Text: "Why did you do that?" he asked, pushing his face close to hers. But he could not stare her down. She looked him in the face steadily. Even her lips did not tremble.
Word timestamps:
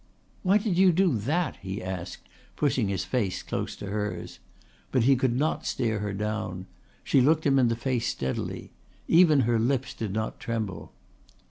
"Why 0.41 0.57
did 0.57 0.79
you 0.79 0.91
do 0.91 1.15
that?" 1.15 1.57
he 1.57 1.79
asked, 1.79 2.27
pushing 2.55 2.87
his 2.87 3.05
face 3.05 3.43
close 3.43 3.75
to 3.75 3.85
hers. 3.85 4.39
But 4.91 5.03
he 5.03 5.15
could 5.15 5.35
not 5.37 5.63
stare 5.67 5.99
her 5.99 6.11
down. 6.11 6.65
She 7.03 7.21
looked 7.21 7.45
him 7.45 7.59
in 7.59 7.67
the 7.67 7.75
face 7.75 8.07
steadily. 8.07 8.71
Even 9.07 9.41
her 9.41 9.59
lips 9.59 9.93
did 9.93 10.11
not 10.11 10.39
tremble. 10.39 10.91